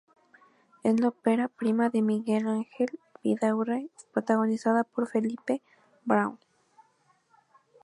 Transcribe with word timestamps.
Es 0.81 0.99
la 0.99 1.09
ópera 1.09 1.47
prima 1.47 1.91
de 1.91 2.01
Miguel 2.01 2.47
Ángel 2.47 2.89
Vidaurre, 3.21 3.87
protagonizada 4.13 4.83
por 4.83 5.07
Felipe 5.07 5.61
Braun. 6.05 6.39